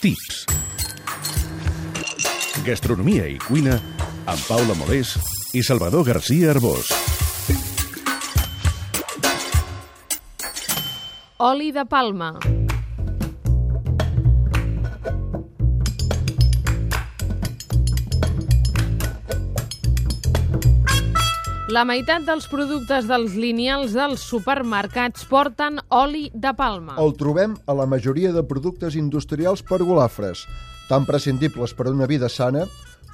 Tips. 0.00 0.46
Gastronomia 2.64 3.26
i 3.28 3.34
cuina 3.44 3.74
amb 4.24 4.46
Paula 4.48 4.72
Molés 4.78 5.12
i 5.52 5.60
Salvador 5.60 6.06
García 6.08 6.54
Arbós. 6.54 6.88
Oli 11.50 11.68
de 11.76 11.84
palma. 11.84 12.32
La 21.70 21.84
meitat 21.86 22.24
dels 22.26 22.48
productes 22.50 23.04
dels 23.06 23.36
lineals 23.38 23.92
dels 23.94 24.24
supermercats 24.26 25.22
porten 25.30 25.76
oli 25.94 26.24
de 26.34 26.50
palma. 26.58 26.96
El 26.98 27.12
trobem 27.14 27.54
a 27.70 27.76
la 27.78 27.86
majoria 27.86 28.32
de 28.34 28.42
productes 28.42 28.96
industrials 28.98 29.62
per 29.62 29.78
golafres, 29.86 30.42
tan 30.88 31.06
prescindibles 31.06 31.70
per 31.78 31.86
a 31.86 31.92
una 31.94 32.08
vida 32.10 32.26
sana 32.26 32.64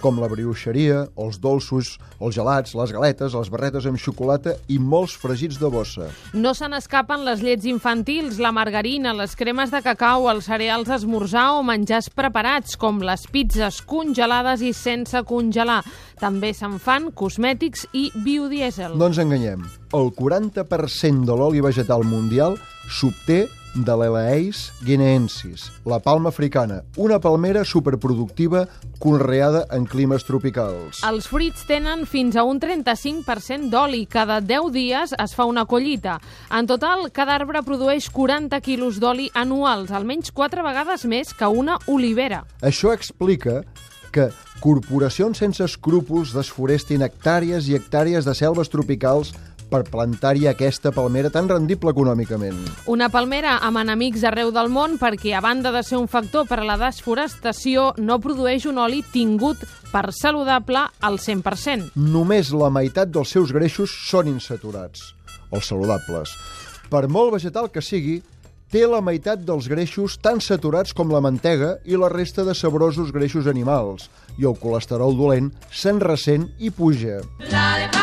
com 0.03 0.19
la 0.21 0.29
brioixeria, 0.29 1.07
els 1.19 1.39
dolços, 1.43 1.97
els 2.21 2.37
gelats, 2.37 2.75
les 2.77 2.93
galetes, 2.93 3.35
les 3.37 3.51
barretes 3.53 3.87
amb 3.89 4.01
xocolata 4.01 4.57
i 4.73 4.79
molts 4.79 5.17
fregits 5.19 5.59
de 5.61 5.71
bossa. 5.73 6.11
No 6.37 6.53
se 6.57 6.69
n'escapen 6.71 7.25
les 7.27 7.43
llets 7.45 7.67
infantils, 7.69 8.41
la 8.43 8.53
margarina, 8.55 9.15
les 9.17 9.37
cremes 9.39 9.73
de 9.73 9.83
cacau, 9.85 10.29
els 10.31 10.49
cereals 10.51 10.91
d'esmorzar 10.91 11.49
o 11.57 11.65
menjars 11.67 12.11
preparats, 12.13 12.77
com 12.77 13.01
les 13.05 13.27
pizzas 13.33 13.81
congelades 13.83 14.63
i 14.63 14.73
sense 14.77 15.23
congelar. 15.29 15.83
També 16.21 16.53
se'n 16.57 16.79
fan 16.83 17.11
cosmètics 17.17 17.87
i 17.97 18.09
biodiesel. 18.25 18.97
No 18.97 19.11
ens 19.11 19.21
enganyem, 19.23 19.67
el 19.97 20.11
40% 20.17 21.27
de 21.29 21.37
l'oli 21.37 21.63
vegetal 21.65 22.05
mundial 22.07 22.57
s'obté 22.87 23.47
de 23.77 23.95
l'Elaeis 23.97 24.73
guineensis, 24.85 25.67
la 25.85 25.99
palma 26.01 26.31
africana, 26.31 26.83
una 26.97 27.19
palmera 27.21 27.65
superproductiva 27.65 28.67
conreada 28.99 29.67
en 29.71 29.85
climes 29.85 30.25
tropicals. 30.25 31.03
Els 31.05 31.29
fruits 31.29 31.67
tenen 31.69 32.07
fins 32.09 32.37
a 32.37 32.45
un 32.49 32.61
35% 32.63 33.69
d'oli. 33.73 34.07
Cada 34.09 34.41
10 34.41 34.71
dies 34.73 35.13
es 35.13 35.37
fa 35.37 35.45
una 35.45 35.67
collita. 35.69 36.17
En 36.51 36.69
total, 36.71 37.11
cada 37.13 37.37
arbre 37.37 37.63
produeix 37.67 38.09
40 38.11 38.61
quilos 38.65 39.01
d'oli 39.03 39.29
anuals, 39.35 39.93
almenys 39.93 40.33
4 40.33 40.65
vegades 40.65 41.05
més 41.05 41.35
que 41.37 41.49
una 41.49 41.77
olivera. 41.93 42.45
Això 42.65 42.95
explica 42.97 43.61
que 44.17 44.31
corporacions 44.65 45.37
sense 45.37 45.61
escrúpols 45.65 46.33
desforestin 46.33 47.05
hectàrees 47.05 47.69
i 47.69 47.77
hectàrees 47.77 48.25
de 48.25 48.33
selves 48.39 48.73
tropicals 48.73 49.35
per 49.71 49.83
plantar-hi 49.89 50.47
aquesta 50.51 50.93
palmera 50.95 51.31
tan 51.35 51.49
rendible 51.51 51.93
econòmicament. 51.95 52.59
Una 52.93 53.09
palmera 53.13 53.57
amb 53.67 53.81
enemics 53.83 54.25
arreu 54.29 54.53
del 54.55 54.71
món 54.73 54.97
perquè, 55.01 55.35
a 55.37 55.43
banda 55.45 55.73
de 55.75 55.83
ser 55.87 55.99
un 56.01 56.09
factor 56.11 56.47
per 56.49 56.61
a 56.63 56.69
la 56.69 56.79
desforestació, 56.81 57.93
no 57.99 58.21
produeix 58.23 58.69
un 58.71 58.79
oli 58.83 59.03
tingut 59.13 59.65
per 59.93 60.09
saludable 60.15 60.87
al 61.01 61.19
100%. 61.23 61.93
Només 61.97 62.53
la 62.55 62.71
meitat 62.71 63.11
dels 63.13 63.35
seus 63.35 63.53
greixos 63.55 63.93
són 64.11 64.31
insaturats, 64.33 65.13
els 65.51 65.69
saludables. 65.69 66.33
Per 66.91 67.07
molt 67.11 67.35
vegetal 67.35 67.71
que 67.75 67.83
sigui, 67.83 68.21
té 68.71 68.83
la 68.87 69.01
meitat 69.03 69.43
dels 69.47 69.69
greixos 69.71 70.17
tan 70.23 70.41
saturats 70.43 70.95
com 70.97 71.13
la 71.15 71.23
mantega 71.23 71.77
i 71.87 71.99
la 71.99 72.11
resta 72.13 72.45
de 72.47 72.55
saborosos 72.55 73.13
greixos 73.15 73.47
animals, 73.51 74.11
i 74.39 74.47
el 74.47 74.59
colesterol 74.63 75.17
dolent 75.19 75.53
se'n 75.71 76.03
ressent 76.03 76.51
i 76.59 76.71
puja. 76.75 77.21
Lollipop, 77.41 77.53
lollipop, 77.53 77.96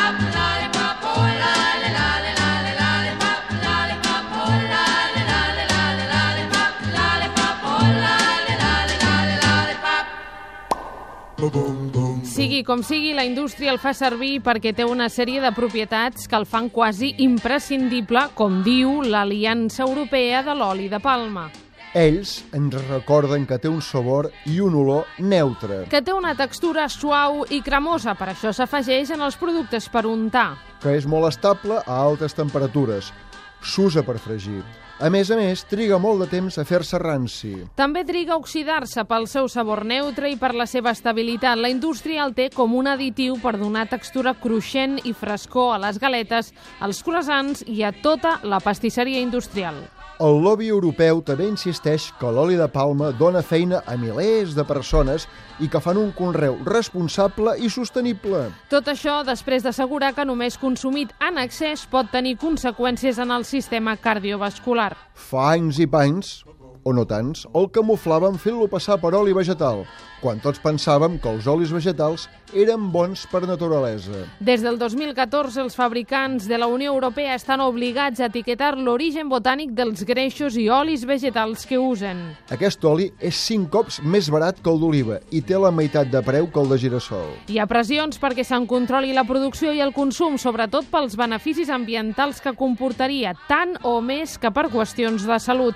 Sigui 12.24 12.64
com 12.64 12.84
sigui, 12.84 13.12
la 13.14 13.26
indústria 13.26 13.72
el 13.74 13.80
fa 13.82 13.92
servir 13.94 14.38
perquè 14.44 14.72
té 14.76 14.86
una 14.88 15.10
sèrie 15.12 15.42
de 15.44 15.52
propietats 15.52 16.28
que 16.28 16.38
el 16.40 16.46
fan 16.48 16.70
quasi 16.72 17.14
imprescindible, 17.24 18.30
com 18.36 18.62
diu 18.64 19.02
l'Aliança 19.04 19.84
Europea 19.84 20.44
de 20.44 20.56
l'Oli 20.56 20.88
de 20.90 21.00
Palma. 21.04 21.50
Ells 21.94 22.40
ens 22.58 22.74
recorden 22.88 23.44
que 23.46 23.60
té 23.62 23.70
un 23.70 23.82
sabor 23.86 24.32
i 24.50 24.58
un 24.64 24.74
olor 24.80 25.06
neutre, 25.20 25.84
Que 25.92 26.02
té 26.02 26.14
una 26.14 26.34
textura 26.34 26.88
suau 26.90 27.44
i 27.50 27.62
cremosa, 27.62 28.16
per 28.16 28.32
això 28.32 28.54
s'afegeix 28.54 29.12
en 29.14 29.22
els 29.22 29.36
productes 29.38 29.90
per 29.90 30.06
untar. 30.08 30.56
que 30.82 30.96
és 30.98 31.06
molt 31.06 31.28
estable 31.30 31.78
a 31.86 32.00
altes 32.02 32.34
temperatures. 32.34 33.14
S'usa 33.64 34.04
per 34.04 34.20
fregir. 34.20 34.62
A 35.04 35.10
més 35.10 35.32
a 35.34 35.38
més, 35.40 35.64
triga 35.66 35.98
molt 36.00 36.22
de 36.22 36.28
temps 36.32 36.58
a 36.60 36.66
fer-se 36.68 37.00
ranci. 37.02 37.54
També 37.80 38.04
triga 38.06 38.36
a 38.36 38.40
oxidar-se 38.40 39.04
pel 39.10 39.26
seu 39.32 39.50
sabor 39.52 39.82
neutre 39.90 40.30
i 40.32 40.38
per 40.40 40.54
la 40.54 40.68
seva 40.70 40.94
estabilitat. 40.94 41.58
La 41.60 41.72
indústria 41.74 42.24
el 42.28 42.36
té 42.38 42.50
com 42.54 42.76
un 42.78 42.92
additiu 42.92 43.40
per 43.42 43.56
donar 43.58 43.88
textura 43.92 44.36
cruixent 44.38 45.00
i 45.04 45.16
frescor 45.18 45.74
a 45.74 45.82
les 45.88 46.00
galetes, 46.00 46.54
als 46.80 47.02
croissants 47.04 47.66
i 47.68 47.82
a 47.84 47.92
tota 48.04 48.38
la 48.44 48.62
pastisseria 48.64 49.24
industrial. 49.24 49.82
El 50.22 50.44
lobby 50.46 50.68
europeu 50.70 51.24
també 51.26 51.48
insisteix 51.50 52.12
que 52.20 52.30
l'oli 52.30 52.54
de 52.54 52.68
palma 52.70 53.10
dona 53.18 53.42
feina 53.42 53.80
a 53.90 53.96
milers 53.98 54.54
de 54.54 54.62
persones 54.64 55.26
i 55.60 55.70
que 55.72 55.82
fan 55.82 55.98
un 55.98 56.12
conreu 56.14 56.60
responsable 56.68 57.56
i 57.58 57.70
sostenible. 57.74 58.44
Tot 58.70 58.92
això 58.94 59.24
després 59.26 59.66
d'assegurar 59.66 60.12
que 60.14 60.26
només 60.30 60.60
consumit 60.62 61.16
en 61.18 61.42
excés 61.42 61.88
pot 61.90 62.12
tenir 62.14 62.36
conseqüències 62.38 63.18
en 63.18 63.34
el 63.34 63.46
sistema 63.50 63.98
cardiovascular. 63.98 64.92
Fa 65.18 65.50
anys 65.56 65.82
i 65.82 65.90
panys, 65.90 66.36
o 66.84 66.94
no 66.94 67.06
tants, 67.08 67.48
el 67.56 67.70
camuflàvem 67.74 68.38
fent-lo 68.40 68.68
passar 68.72 69.00
per 69.02 69.14
oli 69.16 69.34
vegetal, 69.36 69.84
quan 70.24 70.40
tots 70.44 70.62
pensàvem 70.64 71.18
que 71.20 71.32
els 71.32 71.48
olis 71.52 71.72
vegetals 71.76 72.30
eren 72.56 72.86
bons 72.94 73.26
per 73.32 73.44
naturalesa. 73.48 74.24
Des 74.40 74.62
del 74.64 74.78
2014, 74.80 75.60
els 75.64 75.76
fabricants 75.76 76.46
de 76.48 76.60
la 76.60 76.70
Unió 76.72 76.94
Europea 76.94 77.36
estan 77.36 77.64
obligats 77.66 78.22
a 78.22 78.30
etiquetar 78.30 78.74
l'origen 78.78 79.32
botànic 79.32 79.74
dels 79.76 80.06
greixos 80.08 80.56
i 80.60 80.70
olis 80.72 81.04
vegetals 81.10 81.66
que 81.68 81.80
usen. 81.82 82.22
Aquest 82.54 82.84
oli 82.88 83.10
és 83.20 83.40
cinc 83.40 83.72
cops 83.74 84.00
més 84.04 84.30
barat 84.32 84.62
que 84.62 84.72
el 84.72 84.80
d'oliva 84.80 85.20
i 85.32 85.42
té 85.42 85.60
la 85.60 85.74
meitat 85.74 86.12
de 86.14 86.24
preu 86.24 86.48
que 86.48 86.62
el 86.62 86.72
de 86.72 86.80
girassol. 86.86 87.34
Hi 87.50 87.60
ha 87.60 87.68
pressions 87.68 88.22
perquè 88.22 88.46
se'n 88.48 88.68
controli 88.70 89.16
la 89.16 89.28
producció 89.28 89.74
i 89.74 89.84
el 89.84 89.96
consum, 89.96 90.38
sobretot 90.38 90.88
pels 90.92 91.18
beneficis 91.20 91.74
ambientals 91.74 92.40
que 92.44 92.56
comportaria, 92.56 93.36
tant 93.50 93.76
o 93.84 94.00
més 94.02 94.38
que 94.38 94.54
per 94.54 94.70
qüestions 94.72 95.28
de 95.28 95.40
salut. 95.42 95.76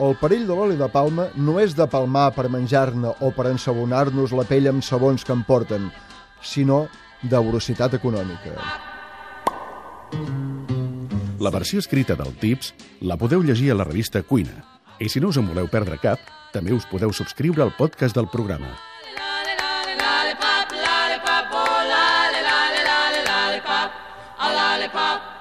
El 0.00 0.16
perill 0.20 0.46
de 0.48 0.54
l'oli 0.56 0.78
de 0.80 0.88
palma 0.88 1.28
no 1.36 1.58
és 1.60 1.74
de 1.76 1.86
palmar 1.90 2.30
per 2.36 2.48
menjar-ne 2.50 3.12
o 3.20 3.30
per 3.36 3.50
ensabonar-nos 3.50 4.32
la 4.32 4.46
pell 4.48 4.70
amb 4.70 4.84
sabons 4.84 5.24
que 5.24 5.34
en 5.36 5.44
porten, 5.44 5.90
sinó 6.40 6.86
de 7.22 7.38
vorocitat 7.38 7.94
econòmica. 7.98 8.56
La 11.42 11.50
versió 11.50 11.82
escrita 11.82 12.16
del 12.16 12.32
Tips 12.38 12.72
la 13.02 13.18
podeu 13.18 13.42
llegir 13.42 13.72
a 13.72 13.78
la 13.78 13.84
revista 13.88 14.22
Cuina. 14.22 14.62
I 14.98 15.08
si 15.10 15.20
no 15.20 15.28
us 15.32 15.38
en 15.40 15.48
voleu 15.50 15.68
perdre 15.68 15.98
cap, 15.98 16.22
també 16.54 16.72
us 16.72 16.86
podeu 16.86 17.12
subscriure 17.12 17.62
al 17.62 17.76
podcast 17.76 18.14
del 18.14 18.30
programa. 18.30 18.70
lollipop, 24.72 25.22
oh. 25.28 25.31